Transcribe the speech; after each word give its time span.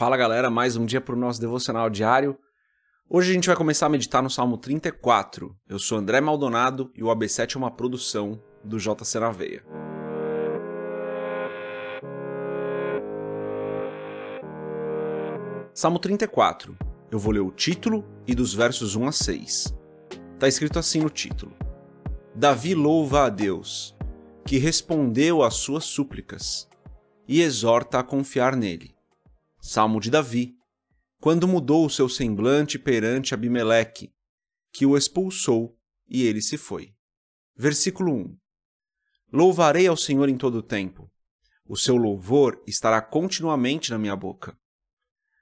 Fala 0.00 0.16
galera, 0.16 0.48
mais 0.48 0.78
um 0.78 0.86
dia 0.86 0.98
para 0.98 1.14
o 1.14 1.18
nosso 1.18 1.38
devocional 1.38 1.90
diário. 1.90 2.34
Hoje 3.06 3.32
a 3.32 3.34
gente 3.34 3.48
vai 3.48 3.54
começar 3.54 3.84
a 3.84 3.90
meditar 3.90 4.22
no 4.22 4.30
Salmo 4.30 4.56
34. 4.56 5.54
Eu 5.68 5.78
sou 5.78 5.98
André 5.98 6.22
Maldonado 6.22 6.90
e 6.96 7.04
o 7.04 7.08
AB7 7.08 7.56
é 7.56 7.58
uma 7.58 7.70
produção 7.70 8.42
do 8.64 8.78
JC 8.78 9.20
na 9.20 9.30
Veia. 9.30 9.62
Salmo 15.74 15.98
34. 15.98 16.74
Eu 17.10 17.18
vou 17.18 17.34
ler 17.34 17.40
o 17.40 17.50
título 17.50 18.02
e 18.26 18.34
dos 18.34 18.54
versos 18.54 18.96
1 18.96 19.06
a 19.06 19.12
6. 19.12 19.76
Tá 20.38 20.48
escrito 20.48 20.78
assim 20.78 21.00
no 21.00 21.10
título: 21.10 21.54
Davi 22.34 22.74
louva 22.74 23.26
a 23.26 23.28
Deus, 23.28 23.94
que 24.46 24.56
respondeu 24.56 25.42
às 25.42 25.56
suas 25.56 25.84
súplicas, 25.84 26.66
e 27.28 27.42
exorta 27.42 27.98
a 27.98 28.02
confiar 28.02 28.56
nele. 28.56 28.98
Salmo 29.62 30.00
de 30.00 30.10
Davi, 30.10 30.56
quando 31.20 31.46
mudou 31.46 31.84
o 31.84 31.90
seu 31.90 32.08
semblante 32.08 32.78
perante 32.78 33.34
Abimeleque, 33.34 34.10
que 34.72 34.86
o 34.86 34.96
expulsou 34.96 35.78
e 36.08 36.22
ele 36.22 36.40
se 36.40 36.56
foi. 36.56 36.94
Versículo 37.54 38.10
1. 38.10 38.38
Louvarei 39.30 39.86
ao 39.86 39.98
Senhor 39.98 40.30
em 40.30 40.38
todo 40.38 40.56
o 40.56 40.62
tempo. 40.62 41.12
O 41.66 41.76
seu 41.76 41.94
louvor 41.96 42.62
estará 42.66 43.02
continuamente 43.02 43.90
na 43.90 43.98
minha 43.98 44.16
boca. 44.16 44.58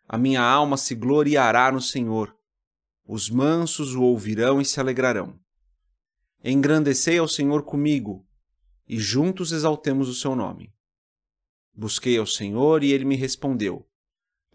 A 0.09 0.19
minha 0.19 0.43
alma 0.43 0.77
se 0.77 0.97
gloriará 0.97 1.71
no 1.71 1.81
Senhor. 1.81 2.37
Os 3.07 3.31
mansos 3.31 3.95
o 3.95 4.03
ouvirão 4.03 4.61
e 4.61 4.65
se 4.65 4.81
alegrarão. 4.81 5.39
Engrandecei 6.43 7.19
ao 7.19 7.29
Senhor 7.29 7.63
comigo, 7.63 8.27
e 8.87 8.99
juntos 8.99 9.53
exaltemos 9.53 10.09
o 10.09 10.15
seu 10.15 10.35
nome. 10.35 10.75
Busquei 11.73 12.19
ao 12.19 12.27
Senhor 12.27 12.83
e 12.83 12.91
ele 12.93 13.05
me 13.05 13.15
respondeu 13.15 13.89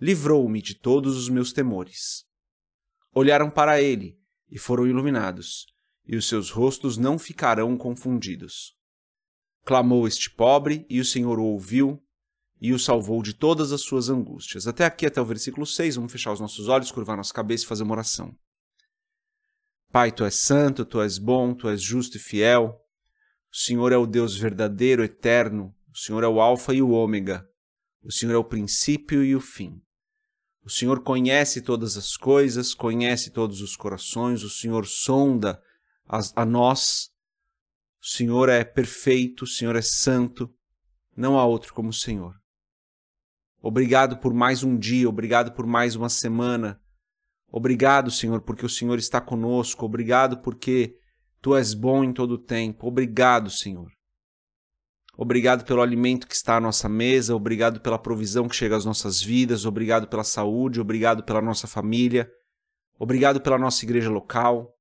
livrou-me 0.04 0.62
de 0.62 0.76
todos 0.76 1.16
os 1.16 1.30
meus 1.30 1.54
temores. 1.54 2.26
Olharam 3.14 3.50
para 3.50 3.82
ele 3.82 4.20
e 4.52 4.60
foram 4.60 4.86
iluminados, 4.86 5.66
e 6.06 6.18
os 6.18 6.28
seus 6.28 6.50
rostos 6.50 6.98
não 6.98 7.18
ficarão 7.18 7.78
confundidos. 7.78 8.76
Clamou 9.64 10.06
este 10.06 10.30
pobre, 10.30 10.86
e 10.90 11.00
o 11.00 11.06
Senhor 11.06 11.40
o 11.40 11.46
ouviu 11.46 12.04
e 12.60 12.74
o 12.74 12.80
salvou 12.80 13.24
de 13.24 13.34
todas 13.34 13.72
as 13.72 13.80
suas 13.80 14.10
angústias. 14.10 14.68
Até 14.68 14.84
aqui, 14.84 15.06
até 15.06 15.22
o 15.22 15.26
versículo 15.26 15.66
6, 15.66 15.96
vamos 15.96 16.12
fechar 16.12 16.34
os 16.34 16.42
nossos 16.42 16.68
olhos, 16.68 16.92
curvar 16.92 17.16
nossa 17.16 17.34
cabeça 17.34 17.64
e 17.64 17.68
fazer 17.68 17.84
uma 17.84 17.94
oração. 17.94 18.38
Pai, 19.90 20.12
tu 20.12 20.26
és 20.26 20.36
santo, 20.36 20.84
tu 20.84 21.02
és 21.02 21.18
bom, 21.18 21.54
tu 21.54 21.70
és 21.70 21.82
justo 21.82 22.18
e 22.18 22.20
fiel. 22.20 22.78
O 23.50 23.56
Senhor 23.56 23.94
é 23.94 23.98
o 23.98 24.06
Deus 24.06 24.36
verdadeiro, 24.36 25.02
eterno. 25.02 25.74
O 25.94 25.98
Senhor 25.98 26.26
é 26.26 26.28
o 26.28 26.42
Alfa 26.42 26.74
e 26.74 26.82
o 26.82 26.90
Ômega. 26.90 27.48
O 28.04 28.12
Senhor 28.12 28.34
é 28.34 28.38
o 28.38 28.44
princípio 28.44 29.24
e 29.24 29.34
o 29.34 29.40
fim. 29.40 29.82
O 30.66 30.70
Senhor 30.70 31.02
conhece 31.04 31.62
todas 31.62 31.98
as 31.98 32.16
coisas, 32.16 32.74
conhece 32.74 33.32
todos 33.32 33.62
os 33.62 33.76
corações, 33.76 34.44
o 34.44 34.50
Senhor 34.50 34.86
sonda 34.86 35.62
a, 36.08 36.20
a 36.36 36.46
nós. 36.46 37.12
O 38.02 38.06
Senhor 38.06 38.50
é 38.50 38.64
perfeito, 38.64 39.44
o 39.44 39.48
Senhor 39.48 39.76
é 39.76 39.82
santo, 39.82 40.54
não 41.16 41.38
há 41.38 41.46
outro 41.46 41.74
como 41.74 41.90
o 41.90 41.94
Senhor. 41.94 42.36
Obrigado 43.62 44.18
por 44.18 44.34
mais 44.34 44.64
um 44.64 44.78
dia, 44.78 45.08
obrigado 45.08 45.54
por 45.54 45.66
mais 45.66 45.96
uma 45.96 46.10
semana. 46.10 46.82
Obrigado, 47.56 48.10
Senhor, 48.10 48.42
porque 48.42 48.66
o 48.66 48.70
Senhor 48.70 48.98
está 48.98 49.22
conosco. 49.22 49.86
Obrigado 49.86 50.42
porque 50.42 50.98
tu 51.40 51.56
és 51.56 51.76
bom 51.76 52.04
em 52.04 52.12
todo 52.12 52.32
o 52.32 52.38
tempo. 52.38 52.88
Obrigado, 52.88 53.52
Senhor. 53.52 53.93
Obrigado 55.16 55.64
pelo 55.64 55.82
alimento 55.82 56.28
que 56.28 56.34
está 56.34 56.58
à 56.58 56.60
nossa 56.60 56.90
mesa, 56.90 57.36
obrigado 57.36 57.80
pela 57.80 58.00
provisão 58.00 58.48
que 58.48 58.56
chega 58.56 58.76
às 58.76 58.84
nossas 58.84 59.22
vidas, 59.22 59.64
obrigado 59.64 60.08
pela 60.08 60.24
saúde, 60.24 60.82
obrigado 60.82 61.24
pela 61.24 61.42
nossa 61.42 61.68
família, 61.68 62.32
obrigado 62.98 63.40
pela 63.40 63.60
nossa 63.60 63.86
igreja 63.86 64.10
local. 64.10 64.76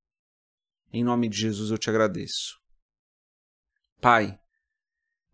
Em 0.91 1.05
nome 1.05 1.28
de 1.28 1.39
Jesus 1.39 1.70
eu 1.70 1.77
te 1.77 1.91
agradeço. 1.91 2.58
Pai, 4.01 4.39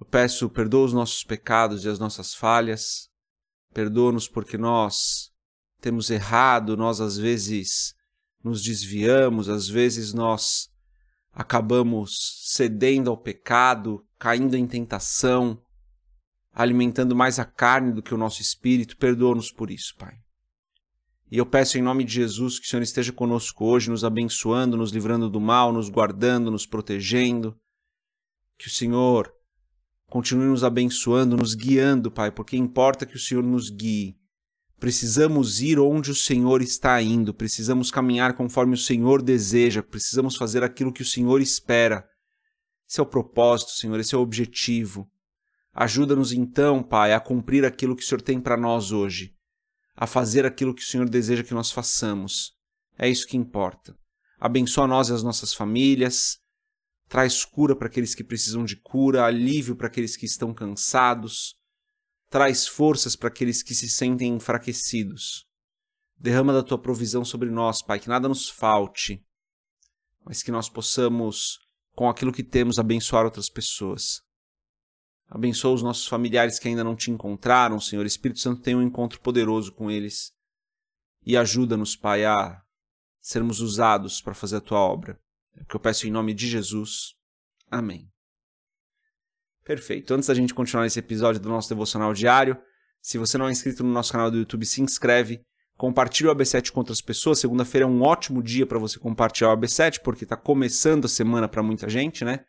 eu 0.00 0.06
peço, 0.06 0.50
perdoa 0.50 0.86
os 0.86 0.92
nossos 0.92 1.22
pecados 1.22 1.84
e 1.84 1.88
as 1.88 2.00
nossas 2.00 2.34
falhas, 2.34 3.08
perdoa-nos 3.72 4.28
porque 4.28 4.58
nós 4.58 5.30
temos 5.80 6.10
errado, 6.10 6.76
nós 6.76 7.00
às 7.00 7.16
vezes 7.16 7.94
nos 8.42 8.62
desviamos, 8.62 9.48
às 9.48 9.68
vezes 9.68 10.12
nós 10.12 10.68
acabamos 11.32 12.42
cedendo 12.46 13.10
ao 13.10 13.16
pecado, 13.16 14.04
caindo 14.18 14.56
em 14.56 14.66
tentação, 14.66 15.60
alimentando 16.52 17.14
mais 17.14 17.38
a 17.38 17.44
carne 17.44 17.92
do 17.92 18.02
que 18.02 18.14
o 18.14 18.18
nosso 18.18 18.42
espírito. 18.42 18.96
Perdoa-nos 18.96 19.52
por 19.52 19.70
isso, 19.70 19.94
Pai. 19.96 20.16
E 21.30 21.36
eu 21.36 21.44
peço 21.44 21.76
em 21.78 21.82
nome 21.82 22.04
de 22.04 22.14
Jesus 22.14 22.58
que 22.58 22.66
o 22.66 22.68
Senhor 22.68 22.82
esteja 22.82 23.12
conosco 23.12 23.64
hoje, 23.64 23.90
nos 23.90 24.02
abençoando, 24.02 24.76
nos 24.76 24.90
livrando 24.90 25.28
do 25.28 25.40
mal, 25.40 25.72
nos 25.72 25.90
guardando, 25.90 26.50
nos 26.50 26.66
protegendo. 26.66 27.54
Que 28.58 28.66
o 28.66 28.70
Senhor 28.70 29.30
continue 30.08 30.46
nos 30.46 30.64
abençoando, 30.64 31.36
nos 31.36 31.54
guiando, 31.54 32.10
Pai, 32.10 32.30
porque 32.30 32.56
importa 32.56 33.04
que 33.04 33.14
o 33.14 33.20
Senhor 33.20 33.44
nos 33.44 33.68
guie. 33.70 34.16
Precisamos 34.80 35.60
ir 35.60 35.78
onde 35.78 36.10
o 36.10 36.14
Senhor 36.14 36.62
está 36.62 37.00
indo, 37.02 37.34
precisamos 37.34 37.90
caminhar 37.90 38.34
conforme 38.34 38.74
o 38.74 38.78
Senhor 38.78 39.20
deseja, 39.20 39.82
precisamos 39.82 40.36
fazer 40.36 40.62
aquilo 40.62 40.92
que 40.92 41.02
o 41.02 41.06
Senhor 41.06 41.40
espera. 41.40 42.08
Esse 42.88 43.00
é 43.00 43.02
o 43.02 43.06
propósito, 43.06 43.72
Senhor, 43.72 43.98
esse 44.00 44.14
é 44.14 44.18
o 44.18 44.22
objetivo. 44.22 45.10
Ajuda-nos 45.74 46.32
então, 46.32 46.82
Pai, 46.82 47.12
a 47.12 47.20
cumprir 47.20 47.64
aquilo 47.64 47.94
que 47.94 48.02
o 48.02 48.06
Senhor 48.06 48.22
tem 48.22 48.40
para 48.40 48.56
nós 48.56 48.90
hoje, 48.90 49.34
a 49.94 50.06
fazer 50.06 50.46
aquilo 50.46 50.74
que 50.74 50.82
o 50.82 50.86
Senhor 50.86 51.08
deseja 51.08 51.44
que 51.44 51.54
nós 51.54 51.70
façamos. 51.70 52.56
É 52.96 53.08
isso 53.08 53.26
que 53.26 53.36
importa. 53.36 53.96
Abençoa 54.40 54.86
nós 54.86 55.08
e 55.08 55.12
as 55.12 55.22
nossas 55.22 55.52
famílias, 55.52 56.38
traz 57.08 57.44
cura 57.44 57.76
para 57.76 57.88
aqueles 57.88 58.14
que 58.14 58.24
precisam 58.24 58.64
de 58.64 58.76
cura, 58.76 59.24
alívio 59.24 59.76
para 59.76 59.88
aqueles 59.88 60.16
que 60.16 60.26
estão 60.26 60.54
cansados, 60.54 61.56
traz 62.30 62.66
forças 62.66 63.16
para 63.16 63.28
aqueles 63.28 63.62
que 63.62 63.74
se 63.74 63.88
sentem 63.88 64.34
enfraquecidos. 64.34 65.46
Derrama 66.16 66.52
da 66.52 66.62
tua 66.62 66.78
provisão 66.78 67.24
sobre 67.24 67.50
nós, 67.50 67.82
Pai, 67.82 68.00
que 68.00 68.08
nada 68.08 68.28
nos 68.28 68.48
falte, 68.48 69.24
mas 70.24 70.42
que 70.42 70.50
nós 70.50 70.68
possamos, 70.68 71.58
com 71.98 72.08
aquilo 72.08 72.32
que 72.32 72.44
temos, 72.44 72.78
abençoar 72.78 73.24
outras 73.24 73.50
pessoas. 73.50 74.22
Abençoa 75.26 75.74
os 75.74 75.82
nossos 75.82 76.06
familiares 76.06 76.56
que 76.56 76.68
ainda 76.68 76.84
não 76.84 76.94
te 76.94 77.10
encontraram, 77.10 77.80
Senhor. 77.80 78.06
Espírito 78.06 78.38
Santo 78.38 78.62
tem 78.62 78.76
um 78.76 78.82
encontro 78.82 79.20
poderoso 79.20 79.72
com 79.72 79.90
eles. 79.90 80.32
E 81.26 81.36
ajuda-nos, 81.36 81.96
Pai, 81.96 82.24
a 82.24 82.62
sermos 83.20 83.58
usados 83.58 84.22
para 84.22 84.32
fazer 84.32 84.58
a 84.58 84.60
tua 84.60 84.78
obra. 84.78 85.20
É 85.56 85.62
o 85.62 85.66
que 85.66 85.74
eu 85.74 85.80
peço 85.80 86.06
em 86.06 86.12
nome 86.12 86.32
de 86.34 86.46
Jesus. 86.46 87.16
Amém. 87.68 88.08
Perfeito. 89.64 90.14
Antes 90.14 90.28
da 90.28 90.34
gente 90.34 90.54
continuar 90.54 90.86
esse 90.86 91.00
episódio 91.00 91.40
do 91.40 91.48
nosso 91.48 91.68
devocional 91.68 92.14
diário, 92.14 92.56
se 93.02 93.18
você 93.18 93.36
não 93.36 93.48
é 93.48 93.50
inscrito 93.50 93.82
no 93.82 93.92
nosso 93.92 94.12
canal 94.12 94.30
do 94.30 94.38
YouTube, 94.38 94.64
se 94.64 94.80
inscreve, 94.80 95.44
compartilhe 95.78 96.28
o 96.28 96.34
AB7 96.34 96.72
com 96.72 96.80
outras 96.80 97.00
pessoas. 97.00 97.38
Segunda-feira 97.38 97.86
é 97.86 97.88
um 97.88 98.02
ótimo 98.02 98.42
dia 98.42 98.66
para 98.66 98.78
você 98.78 98.98
compartilhar 98.98 99.54
o 99.54 99.56
AB7, 99.56 100.02
porque 100.02 100.24
está 100.24 100.36
começando 100.36 101.06
a 101.06 101.08
semana 101.08 101.48
para 101.48 101.62
muita 101.62 101.88
gente, 101.88 102.22
né? 102.24 102.44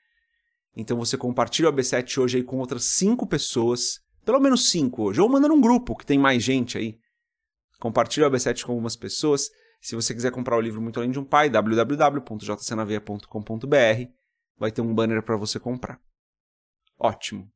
Então 0.75 0.97
você 0.97 1.17
compartilha 1.17 1.69
o 1.69 1.73
AB7 1.73 2.17
hoje 2.17 2.37
aí 2.37 2.43
com 2.43 2.57
outras 2.57 2.85
cinco 2.85 3.27
pessoas, 3.27 3.99
pelo 4.25 4.39
menos 4.39 4.69
cinco 4.69 5.03
hoje, 5.03 5.21
ou 5.21 5.29
manda 5.29 5.47
num 5.47 5.61
grupo 5.61 5.95
que 5.95 6.05
tem 6.05 6.17
mais 6.17 6.43
gente 6.43 6.75
aí. 6.77 6.97
Compartilha 7.79 8.27
o 8.27 8.31
AB7 8.31 8.65
com 8.65 8.71
algumas 8.71 8.95
pessoas. 8.95 9.49
Se 9.79 9.95
você 9.95 10.13
quiser 10.13 10.31
comprar 10.31 10.57
o 10.57 10.61
livro 10.61 10.81
Muito 10.81 10.99
Além 10.99 11.11
de 11.11 11.19
um 11.19 11.23
Pai, 11.23 11.49
www.jcnaveia.com.br, 11.49 14.11
vai 14.57 14.71
ter 14.71 14.81
um 14.81 14.93
banner 14.93 15.23
para 15.23 15.37
você 15.37 15.59
comprar. 15.59 15.99
Ótimo. 16.97 17.49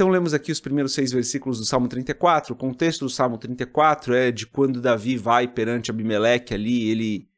Então 0.00 0.08
lemos 0.08 0.32
aqui 0.32 0.50
os 0.50 0.60
primeiros 0.60 0.94
seis 0.94 1.12
versículos 1.12 1.58
do 1.58 1.66
Salmo 1.66 1.86
34. 1.86 2.54
O 2.54 2.56
contexto 2.56 3.04
do 3.04 3.10
Salmo 3.10 3.36
34 3.36 4.14
é 4.14 4.30
de 4.30 4.46
quando 4.46 4.80
Davi 4.80 5.18
vai 5.18 5.46
perante 5.46 5.90
Abimeleque 5.90 6.54
ali, 6.54 6.88
ele 6.88 7.28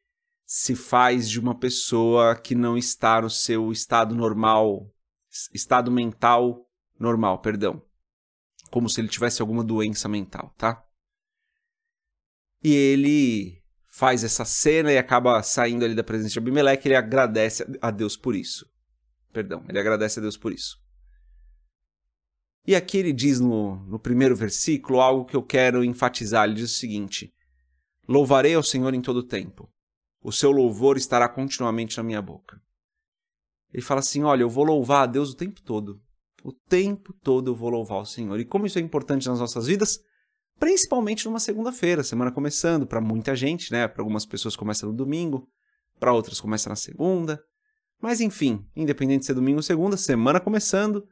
se 0.45 0.73
faz 0.73 1.29
de 1.29 1.41
uma 1.41 1.59
pessoa 1.59 2.37
que 2.37 2.55
não 2.55 2.77
está 2.77 3.21
no 3.21 3.29
seu 3.29 3.69
estado 3.69 4.15
normal, 4.15 4.89
estado 5.53 5.91
mental 5.91 6.65
normal, 6.97 7.39
perdão. 7.39 7.83
Como 8.71 8.87
se 8.87 9.01
ele 9.01 9.09
tivesse 9.09 9.41
alguma 9.41 9.61
doença 9.61 10.07
mental, 10.07 10.55
tá? 10.57 10.85
E 12.63 12.73
ele 12.73 13.61
faz 13.89 14.23
essa 14.23 14.45
cena 14.45 14.89
e 14.89 14.97
acaba 14.97 15.43
saindo 15.43 15.83
ali 15.83 15.95
da 15.95 16.01
presença 16.01 16.31
de 16.31 16.39
Abimeleque, 16.39 16.87
ele 16.87 16.95
agradece 16.95 17.65
a 17.81 17.91
Deus 17.91 18.15
por 18.15 18.33
isso. 18.33 18.65
Perdão, 19.33 19.65
ele 19.67 19.79
agradece 19.79 20.19
a 20.19 20.21
Deus 20.21 20.37
por 20.37 20.53
isso. 20.53 20.81
E 22.65 22.75
aqui 22.75 22.97
ele 22.97 23.11
diz 23.11 23.39
no, 23.39 23.75
no 23.85 23.99
primeiro 23.99 24.35
versículo 24.35 25.01
algo 25.01 25.25
que 25.25 25.35
eu 25.35 25.43
quero 25.43 25.83
enfatizar. 25.83 26.45
Ele 26.45 26.55
diz 26.55 26.71
o 26.71 26.75
seguinte: 26.75 27.33
Louvarei 28.07 28.53
ao 28.53 28.63
Senhor 28.63 28.93
em 28.93 29.01
todo 29.01 29.17
o 29.17 29.27
tempo. 29.27 29.69
O 30.21 30.31
seu 30.31 30.51
louvor 30.51 30.97
estará 30.97 31.27
continuamente 31.27 31.97
na 31.97 32.03
minha 32.03 32.21
boca. 32.21 32.61
Ele 33.73 33.83
fala 33.83 33.99
assim: 33.99 34.23
Olha, 34.23 34.43
eu 34.43 34.49
vou 34.49 34.63
louvar 34.63 35.03
a 35.03 35.07
Deus 35.07 35.31
o 35.31 35.35
tempo 35.35 35.61
todo. 35.61 36.01
O 36.43 36.51
tempo 36.51 37.13
todo 37.21 37.51
eu 37.51 37.55
vou 37.55 37.69
louvar 37.69 38.01
o 38.01 38.05
Senhor. 38.05 38.39
E 38.39 38.45
como 38.45 38.65
isso 38.65 38.79
é 38.79 38.81
importante 38.81 39.27
nas 39.27 39.39
nossas 39.39 39.67
vidas? 39.67 39.99
principalmente 40.59 41.25
numa 41.25 41.39
segunda-feira, 41.39 42.03
semana 42.03 42.31
começando, 42.31 42.87
para 42.87 43.01
muita 43.01 43.35
gente, 43.35 43.71
né? 43.71 43.87
Para 43.87 44.01
algumas 44.01 44.25
pessoas 44.25 44.55
começa 44.55 44.85
no 44.85 44.93
domingo, 44.93 45.47
para 45.99 46.13
outras 46.13 46.39
começa 46.39 46.69
na 46.69 46.75
segunda. 46.75 47.43
Mas 48.01 48.21
enfim, 48.21 48.65
independente 48.75 49.21
de 49.21 49.25
ser 49.25 49.33
domingo 49.33 49.57
ou 49.57 49.63
segunda, 49.63 49.97
semana 49.97 50.39
começando. 50.39 51.05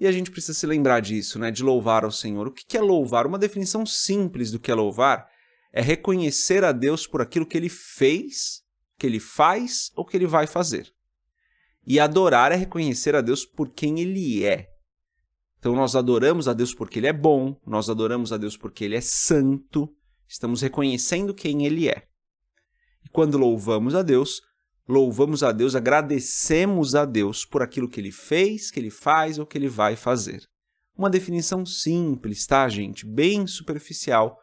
E 0.00 0.06
a 0.06 0.12
gente 0.12 0.30
precisa 0.30 0.58
se 0.58 0.66
lembrar 0.66 1.00
disso, 1.00 1.38
né? 1.38 1.50
De 1.50 1.62
louvar 1.62 2.04
ao 2.04 2.10
Senhor. 2.10 2.48
O 2.48 2.50
que 2.50 2.74
é 2.74 2.80
louvar? 2.80 3.26
Uma 3.26 3.38
definição 3.38 3.84
simples 3.84 4.50
do 4.50 4.58
que 4.58 4.70
é 4.70 4.74
louvar 4.74 5.28
é 5.72 5.82
reconhecer 5.82 6.64
a 6.64 6.72
Deus 6.72 7.06
por 7.06 7.20
aquilo 7.20 7.44
que 7.44 7.56
ele 7.56 7.68
fez, 7.68 8.62
que 8.98 9.06
ele 9.06 9.20
faz 9.20 9.92
ou 9.94 10.04
que 10.04 10.16
ele 10.16 10.26
vai 10.26 10.46
fazer. 10.46 10.90
E 11.86 12.00
adorar 12.00 12.50
é 12.50 12.56
reconhecer 12.56 13.14
a 13.14 13.20
Deus 13.20 13.44
por 13.44 13.68
quem 13.68 14.00
ele 14.00 14.42
é. 14.42 14.70
Então 15.58 15.76
nós 15.76 15.94
adoramos 15.94 16.48
a 16.48 16.54
Deus 16.54 16.74
porque 16.74 16.98
ele 16.98 17.06
é 17.06 17.12
bom, 17.12 17.54
nós 17.66 17.90
adoramos 17.90 18.32
a 18.32 18.38
Deus 18.38 18.56
porque 18.56 18.84
ele 18.84 18.96
é 18.96 19.00
santo, 19.02 19.94
estamos 20.26 20.62
reconhecendo 20.62 21.34
quem 21.34 21.66
ele 21.66 21.90
é. 21.90 22.08
E 23.04 23.08
quando 23.10 23.36
louvamos 23.36 23.94
a 23.94 24.02
Deus, 24.02 24.40
louvamos 24.90 25.42
a 25.42 25.52
Deus, 25.52 25.74
agradecemos 25.74 26.94
a 26.94 27.04
Deus 27.04 27.44
por 27.44 27.62
aquilo 27.62 27.88
que 27.88 28.00
ele 28.00 28.10
fez, 28.10 28.70
que 28.70 28.80
ele 28.80 28.90
faz 28.90 29.38
ou 29.38 29.46
que 29.46 29.56
ele 29.56 29.68
vai 29.68 29.96
fazer. 29.96 30.42
Uma 30.96 31.08
definição 31.08 31.64
simples, 31.64 32.44
tá, 32.44 32.68
gente? 32.68 33.06
Bem 33.06 33.46
superficial 33.46 34.36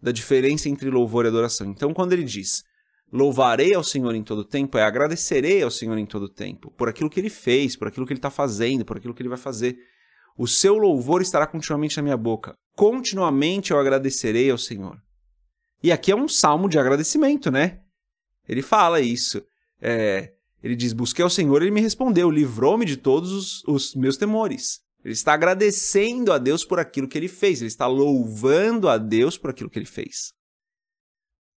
da 0.00 0.10
diferença 0.10 0.68
entre 0.68 0.90
louvor 0.90 1.24
e 1.24 1.28
adoração. 1.28 1.68
Então, 1.70 1.92
quando 1.92 2.12
ele 2.12 2.24
diz 2.24 2.64
louvarei 3.10 3.74
ao 3.74 3.82
Senhor 3.82 4.14
em 4.14 4.22
todo 4.22 4.44
tempo, 4.44 4.76
é 4.76 4.82
agradecerei 4.82 5.62
ao 5.62 5.70
Senhor 5.70 5.96
em 5.96 6.04
todo 6.04 6.28
tempo 6.28 6.70
por 6.72 6.88
aquilo 6.88 7.08
que 7.08 7.18
ele 7.18 7.30
fez, 7.30 7.76
por 7.76 7.88
aquilo 7.88 8.06
que 8.06 8.12
ele 8.12 8.18
está 8.18 8.30
fazendo, 8.30 8.84
por 8.84 8.96
aquilo 8.96 9.14
que 9.14 9.22
ele 9.22 9.30
vai 9.30 9.38
fazer. 9.38 9.78
O 10.36 10.46
seu 10.46 10.76
louvor 10.76 11.22
estará 11.22 11.46
continuamente 11.46 11.96
na 11.96 12.02
minha 12.02 12.16
boca. 12.16 12.54
Continuamente 12.76 13.70
eu 13.70 13.78
agradecerei 13.78 14.50
ao 14.50 14.58
Senhor. 14.58 14.98
E 15.82 15.90
aqui 15.90 16.12
é 16.12 16.16
um 16.16 16.28
salmo 16.28 16.68
de 16.68 16.78
agradecimento, 16.78 17.50
né? 17.50 17.80
Ele 18.48 18.62
fala 18.62 19.00
isso. 19.00 19.42
É, 19.80 20.32
ele 20.62 20.76
diz: 20.76 20.92
Busquei 20.92 21.22
ao 21.22 21.30
Senhor, 21.30 21.62
ele 21.62 21.70
me 21.70 21.80
respondeu, 21.80 22.30
livrou-me 22.30 22.84
de 22.84 22.96
todos 22.96 23.32
os, 23.32 23.64
os 23.64 23.94
meus 23.94 24.16
temores. 24.16 24.80
Ele 25.04 25.14
está 25.14 25.32
agradecendo 25.32 26.32
a 26.32 26.38
Deus 26.38 26.64
por 26.64 26.78
aquilo 26.78 27.08
que 27.08 27.16
ele 27.16 27.28
fez, 27.28 27.60
ele 27.60 27.68
está 27.68 27.86
louvando 27.86 28.88
a 28.88 28.98
Deus 28.98 29.38
por 29.38 29.50
aquilo 29.50 29.70
que 29.70 29.78
ele 29.78 29.86
fez. 29.86 30.32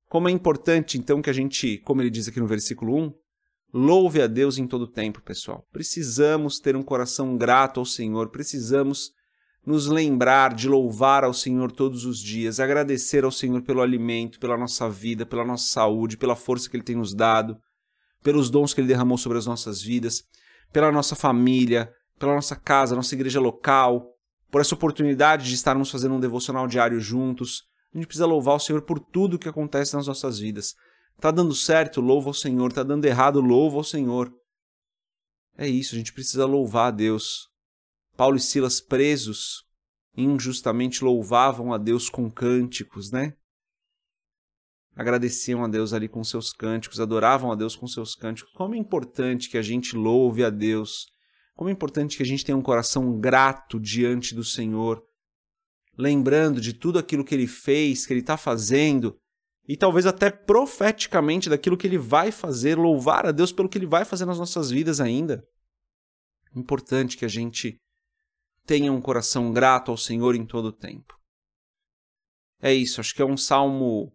Como 0.07 0.29
é 0.29 0.31
importante, 0.31 0.97
então, 0.97 1.21
que 1.21 1.29
a 1.29 1.33
gente, 1.33 1.77
como 1.79 2.01
ele 2.01 2.09
diz 2.09 2.27
aqui 2.27 2.39
no 2.39 2.47
versículo 2.47 2.95
1, 2.95 3.13
Louve 3.73 4.21
a 4.21 4.27
Deus 4.27 4.57
em 4.57 4.67
todo 4.67 4.85
tempo, 4.85 5.21
pessoal. 5.21 5.65
Precisamos 5.71 6.59
ter 6.59 6.75
um 6.75 6.83
coração 6.83 7.37
grato 7.37 7.79
ao 7.79 7.85
Senhor, 7.85 8.29
precisamos 8.29 9.11
nos 9.65 9.87
lembrar 9.87 10.53
de 10.53 10.67
louvar 10.67 11.23
ao 11.23 11.33
Senhor 11.33 11.71
todos 11.71 12.03
os 12.03 12.19
dias, 12.19 12.59
agradecer 12.59 13.23
ao 13.23 13.31
Senhor 13.31 13.61
pelo 13.61 13.81
alimento, 13.81 14.39
pela 14.39 14.57
nossa 14.57 14.89
vida, 14.89 15.25
pela 15.25 15.45
nossa 15.45 15.71
saúde, 15.71 16.17
pela 16.17 16.35
força 16.35 16.69
que 16.69 16.75
Ele 16.75 16.83
tem 16.83 16.97
nos 16.97 17.13
dado, 17.13 17.57
pelos 18.23 18.49
dons 18.49 18.73
que 18.73 18.81
Ele 18.81 18.87
derramou 18.87 19.17
sobre 19.17 19.37
as 19.37 19.45
nossas 19.45 19.81
vidas, 19.81 20.23
pela 20.71 20.91
nossa 20.91 21.15
família, 21.15 21.91
pela 22.19 22.35
nossa 22.35 22.55
casa, 22.55 22.95
nossa 22.95 23.15
igreja 23.15 23.39
local, 23.39 24.07
por 24.49 24.61
essa 24.61 24.75
oportunidade 24.75 25.47
de 25.47 25.55
estarmos 25.55 25.89
fazendo 25.89 26.15
um 26.15 26.19
devocional 26.19 26.67
diário 26.67 26.99
juntos. 26.99 27.63
A 27.93 27.97
gente 27.97 28.07
precisa 28.07 28.25
louvar 28.25 28.55
o 28.55 28.59
Senhor 28.59 28.81
por 28.83 28.99
tudo 28.99 29.39
que 29.39 29.49
acontece 29.49 29.95
nas 29.95 30.07
nossas 30.07 30.39
vidas. 30.39 30.75
Tá 31.19 31.31
dando 31.31 31.53
certo, 31.53 32.01
louva 32.01 32.29
ao 32.29 32.33
Senhor. 32.33 32.71
Tá 32.73 32.83
dando 32.83 33.05
errado, 33.05 33.41
louva 33.41 33.77
ao 33.77 33.83
Senhor. 33.83 34.31
É 35.57 35.67
isso, 35.67 35.95
a 35.95 35.97
gente 35.97 36.13
precisa 36.13 36.45
louvar 36.45 36.87
a 36.87 36.91
Deus. 36.91 37.49
Paulo 38.15 38.37
e 38.37 38.39
Silas 38.39 38.81
presos 38.81 39.65
injustamente 40.15 41.03
louvavam 41.03 41.73
a 41.73 41.77
Deus 41.77 42.09
com 42.09 42.29
cânticos, 42.29 43.11
né? 43.11 43.33
Agradeciam 44.95 45.63
a 45.63 45.67
Deus 45.67 45.93
ali 45.93 46.07
com 46.09 46.23
seus 46.23 46.51
cânticos, 46.51 46.99
adoravam 46.99 47.51
a 47.51 47.55
Deus 47.55 47.75
com 47.75 47.87
seus 47.87 48.13
cânticos. 48.13 48.51
Como 48.53 48.75
é 48.75 48.77
importante 48.77 49.49
que 49.49 49.57
a 49.57 49.61
gente 49.61 49.95
louve 49.95 50.43
a 50.43 50.49
Deus. 50.49 51.07
Como 51.55 51.69
é 51.69 51.73
importante 51.73 52.17
que 52.17 52.23
a 52.23 52.25
gente 52.25 52.43
tenha 52.43 52.57
um 52.57 52.61
coração 52.61 53.19
grato 53.19 53.79
diante 53.79 54.35
do 54.35 54.43
Senhor, 54.43 55.01
lembrando 55.97 56.59
de 56.59 56.73
tudo 56.73 56.99
aquilo 56.99 57.23
que 57.23 57.35
ele 57.35 57.47
fez, 57.47 58.05
que 58.05 58.13
ele 58.13 58.21
está 58.21 58.35
fazendo 58.35 59.17
e 59.67 59.77
talvez 59.77 60.05
até 60.05 60.29
profeticamente 60.29 61.49
daquilo 61.49 61.77
que 61.77 61.87
ele 61.87 61.97
vai 61.97 62.31
fazer, 62.31 62.77
louvar 62.77 63.25
a 63.25 63.31
Deus 63.31 63.51
pelo 63.51 63.69
que 63.69 63.77
ele 63.77 63.85
vai 63.85 64.03
fazer 64.03 64.25
nas 64.25 64.39
nossas 64.39 64.71
vidas 64.71 64.99
ainda. 64.99 65.45
Importante 66.55 67.15
que 67.15 67.25
a 67.25 67.29
gente 67.29 67.79
tenha 68.65 68.91
um 68.91 69.01
coração 69.01 69.53
grato 69.53 69.91
ao 69.91 69.97
Senhor 69.97 70.35
em 70.35 70.45
todo 70.45 70.65
o 70.65 70.73
tempo. 70.73 71.17
É 72.61 72.73
isso, 72.73 72.99
acho 72.99 73.15
que 73.15 73.21
é 73.21 73.25
um 73.25 73.37
salmo 73.37 74.11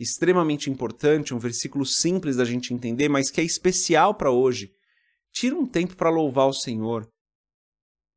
extremamente 0.00 0.70
importante, 0.70 1.34
um 1.34 1.38
versículo 1.38 1.84
simples 1.84 2.36
da 2.36 2.44
gente 2.44 2.72
entender, 2.72 3.08
mas 3.10 3.30
que 3.30 3.40
é 3.40 3.44
especial 3.44 4.14
para 4.14 4.30
hoje. 4.30 4.72
Tira 5.30 5.54
um 5.54 5.66
tempo 5.66 5.94
para 5.94 6.08
louvar 6.08 6.48
o 6.48 6.54
Senhor. 6.54 7.06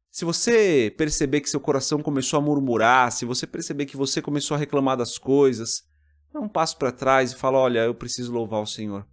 Se 0.10 0.24
você 0.24 0.94
perceber 0.98 1.42
que 1.42 1.50
seu 1.50 1.60
coração 1.60 2.02
começou 2.02 2.40
a 2.40 2.42
murmurar, 2.42 3.12
se 3.12 3.26
você 3.26 3.46
perceber 3.46 3.86
que 3.86 3.98
você 3.98 4.22
começou 4.22 4.56
a 4.56 4.60
reclamar 4.60 4.96
das 4.96 5.18
coisas, 5.18 5.82
dá 6.32 6.40
um 6.40 6.48
passo 6.48 6.78
para 6.78 6.92
trás 6.92 7.34
e 7.34 7.36
fala: 7.36 7.58
Olha, 7.58 7.80
eu 7.80 7.94
preciso 7.94 8.32
louvar 8.32 8.62
o 8.62 8.68
Senhor. 8.68 9.06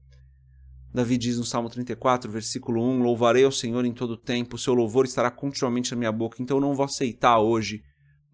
Davi 0.92 1.16
diz 1.16 1.38
no 1.38 1.44
Salmo 1.44 1.68
34, 1.68 2.30
versículo 2.30 2.82
1: 2.82 3.02
Louvarei 3.02 3.44
ao 3.44 3.52
Senhor 3.52 3.84
em 3.84 3.92
todo 3.92 4.16
tempo, 4.16 4.56
o 4.56 4.58
seu 4.58 4.74
louvor 4.74 5.06
estará 5.06 5.30
continuamente 5.30 5.90
na 5.90 5.96
minha 5.96 6.12
boca. 6.12 6.40
Então 6.40 6.58
eu 6.58 6.60
não 6.60 6.74
vou 6.74 6.84
aceitar 6.84 7.38
hoje 7.40 7.82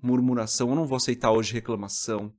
murmuração, 0.02 0.68
eu 0.70 0.76
não 0.76 0.86
vou 0.86 0.96
aceitar 0.96 1.30
hoje 1.30 1.54
reclamação. 1.54 2.32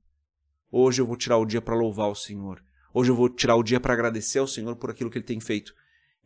Hoje 0.70 1.00
eu 1.00 1.06
vou 1.06 1.16
tirar 1.16 1.38
o 1.38 1.46
dia 1.46 1.62
para 1.62 1.74
louvar 1.74 2.10
o 2.10 2.14
Senhor. 2.14 2.62
Hoje 2.92 3.10
eu 3.10 3.16
vou 3.16 3.28
tirar 3.30 3.56
o 3.56 3.62
dia 3.62 3.80
para 3.80 3.94
agradecer 3.94 4.38
ao 4.38 4.46
Senhor 4.46 4.76
por 4.76 4.90
aquilo 4.90 5.10
que 5.10 5.16
ele 5.16 5.24
tem 5.24 5.40
feito. 5.40 5.74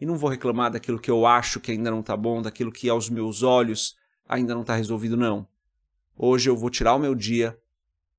E 0.00 0.04
não 0.04 0.16
vou 0.16 0.28
reclamar 0.28 0.72
daquilo 0.72 0.98
que 0.98 1.10
eu 1.10 1.24
acho 1.24 1.60
que 1.60 1.70
ainda 1.70 1.92
não 1.92 2.00
está 2.00 2.16
bom, 2.16 2.42
daquilo 2.42 2.72
que 2.72 2.88
aos 2.88 3.08
meus 3.08 3.44
olhos 3.44 3.96
ainda 4.28 4.52
não 4.52 4.62
está 4.62 4.74
resolvido, 4.74 5.16
não. 5.16 5.46
Hoje 6.16 6.50
eu 6.50 6.56
vou 6.56 6.70
tirar 6.70 6.94
o 6.94 6.98
meu 6.98 7.14
dia 7.14 7.56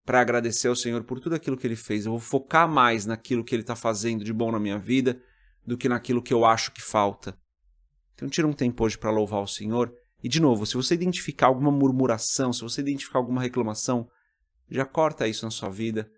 para 0.06 0.22
agradecer 0.22 0.70
ao 0.70 0.76
Senhor 0.78 1.04
por 1.04 1.20
tudo 1.20 1.36
aquilo 1.36 1.58
que 1.58 1.68
Ele 1.68 1.76
fez. 1.76 2.06
Eu 2.06 2.12
vou 2.12 2.20
focar 2.22 2.70
mais 2.70 3.06
naquilo 3.06 3.44
que 3.44 3.54
Ele 3.54 3.64
está 3.64 3.76
fazendo 3.76 4.24
de 4.24 4.32
bom 4.32 4.50
na 4.50 4.60
minha 4.60 4.80
vida 4.80 5.22
do 5.68 5.78
que 5.78 5.90
naquilo 5.90 6.22
que 6.22 6.34
eu 6.34 6.46
acho 6.46 6.72
que 6.72 6.82
falta. 6.82 7.38
Então 8.16 8.30
tira 8.30 8.48
um 8.48 8.54
tempo 8.54 8.86
hoje 8.86 8.98
para 8.98 9.12
louvar 9.12 9.42
o 9.42 9.48
Senhor. 9.48 9.94
E 10.24 10.30
de 10.30 10.40
novo, 10.40 10.66
se 10.66 10.76
você 10.76 10.94
identificar 10.94 11.48
alguma 11.48 11.72
murmuração, 11.72 12.54
se 12.54 12.62
você 12.62 12.80
identificar 12.80 13.20
alguma 13.20 13.42
reclamação, 13.42 14.08
já 14.74 14.86
corta 14.86 15.28
isso 15.28 15.46
na 15.46 15.52
sua 15.52 15.70
vida 15.70 16.10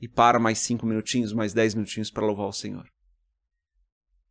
e 0.00 0.08
para 0.08 0.38
mais 0.38 0.58
cinco 0.60 0.86
minutinhos, 0.86 1.32
mais 1.32 1.52
dez 1.52 1.74
minutinhos 1.74 2.10
para 2.10 2.24
louvar 2.24 2.48
o 2.48 2.52
Senhor. 2.52 2.88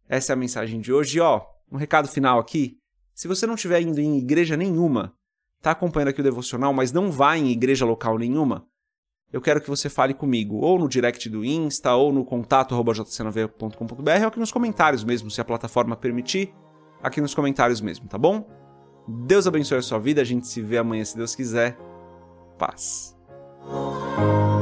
Essa 0.08 0.32
é 0.32 0.36
a 0.36 0.38
mensagem 0.38 0.82
de 0.82 0.92
hoje. 0.92 1.18
E 1.18 1.22
ó, 1.22 1.46
um 1.72 1.78
recado 1.78 2.08
final 2.08 2.40
aqui. 2.40 2.80
Se 3.14 3.28
você 3.28 3.46
não 3.46 3.56
estiver 3.56 3.82
indo 3.82 4.00
em 4.00 4.18
igreja 4.18 4.58
nenhuma, 4.58 5.16
está 5.58 5.72
acompanhando 5.72 6.10
aqui 6.10 6.22
o 6.22 6.24
devocional, 6.24 6.74
mas 6.74 6.92
não 6.92 7.12
vai 7.12 7.40
em 7.40 7.52
igreja 7.52 7.86
local 7.86 8.18
nenhuma, 8.18 8.68
eu 9.32 9.42
quero 9.42 9.62
que 9.62 9.70
você 9.70 9.90
fale 9.90 10.14
comigo, 10.14 10.58
ou 10.58 10.78
no 10.80 10.88
direct 10.88 11.30
do 11.30 11.44
Insta, 11.44 11.94
ou 11.94 12.14
no 12.14 12.24
contato.jcnv.com.br, 12.24 14.22
ou 14.22 14.28
aqui 14.28 14.40
nos 14.40 14.52
comentários 14.52 15.04
mesmo, 15.04 15.32
se 15.32 15.42
a 15.42 15.46
plataforma 15.46 15.96
permitir, 15.96 16.54
aqui 17.02 17.20
nos 17.20 17.34
comentários 17.34 17.82
mesmo, 17.82 18.08
tá 18.08 18.18
bom? 18.18 18.48
Deus 19.25 19.48
abençoe 19.48 19.80
a 19.80 19.82
sua 19.82 20.00
vida, 20.00 20.22
a 20.22 20.25
gente 20.25 20.48
se 20.48 20.62
vê 20.62 20.78
amanhã 20.78 21.04
se 21.04 21.18
Deus 21.18 21.36
quiser. 21.36 21.78
Paz. 22.58 23.14
Música 23.67 24.55